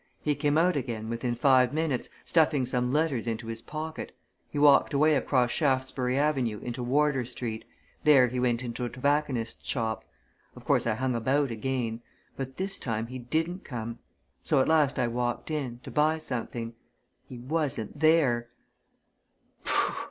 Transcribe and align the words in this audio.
He 0.23 0.33
came 0.33 0.57
out 0.57 0.75
again 0.75 1.09
within 1.11 1.35
five 1.35 1.71
minutes, 1.75 2.09
stuffing 2.25 2.65
some 2.65 2.91
letters 2.91 3.27
into 3.27 3.45
his 3.45 3.61
pocket. 3.61 4.17
He 4.49 4.57
walked 4.57 4.95
away 4.95 5.13
across 5.15 5.51
Shaftesbury 5.51 6.17
Avenue 6.17 6.59
into 6.61 6.81
Wardour 6.81 7.23
Street 7.23 7.65
there 8.03 8.27
he 8.27 8.39
went 8.39 8.63
into 8.63 8.83
a 8.83 8.89
tobacconist's 8.89 9.69
shop. 9.69 10.03
Of 10.55 10.65
course, 10.65 10.87
I 10.87 10.95
hung 10.95 11.13
about 11.13 11.51
again. 11.51 12.01
But 12.35 12.57
this 12.57 12.79
time 12.79 13.05
he 13.05 13.19
didn't 13.19 13.63
come. 13.63 13.99
So 14.43 14.59
at 14.59 14.67
last 14.67 14.97
I 14.97 15.05
walked 15.07 15.51
in 15.51 15.79
to 15.83 15.91
buy 15.91 16.17
something. 16.17 16.73
He 17.29 17.37
wasn't 17.37 17.99
there!" 17.99 18.47